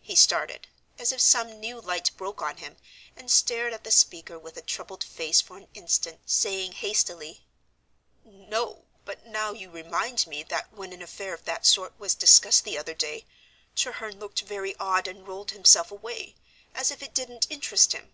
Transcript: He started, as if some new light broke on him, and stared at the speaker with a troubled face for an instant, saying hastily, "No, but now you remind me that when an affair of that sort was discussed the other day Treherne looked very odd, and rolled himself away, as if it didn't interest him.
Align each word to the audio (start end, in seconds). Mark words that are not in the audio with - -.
He 0.00 0.16
started, 0.16 0.66
as 0.98 1.12
if 1.12 1.20
some 1.20 1.60
new 1.60 1.80
light 1.80 2.10
broke 2.16 2.42
on 2.42 2.56
him, 2.56 2.78
and 3.14 3.30
stared 3.30 3.72
at 3.72 3.84
the 3.84 3.92
speaker 3.92 4.36
with 4.40 4.56
a 4.56 4.60
troubled 4.60 5.04
face 5.04 5.40
for 5.40 5.56
an 5.56 5.68
instant, 5.72 6.28
saying 6.28 6.72
hastily, 6.72 7.46
"No, 8.24 8.86
but 9.04 9.24
now 9.24 9.52
you 9.52 9.70
remind 9.70 10.26
me 10.26 10.42
that 10.42 10.72
when 10.72 10.92
an 10.92 11.00
affair 11.00 11.32
of 11.32 11.44
that 11.44 11.64
sort 11.64 11.96
was 11.96 12.16
discussed 12.16 12.64
the 12.64 12.76
other 12.76 12.94
day 12.94 13.24
Treherne 13.76 14.18
looked 14.18 14.40
very 14.42 14.74
odd, 14.80 15.06
and 15.06 15.28
rolled 15.28 15.52
himself 15.52 15.92
away, 15.92 16.34
as 16.74 16.90
if 16.90 17.00
it 17.00 17.14
didn't 17.14 17.46
interest 17.48 17.92
him. 17.92 18.10